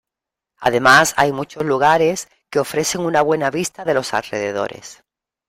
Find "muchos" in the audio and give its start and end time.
1.31-1.63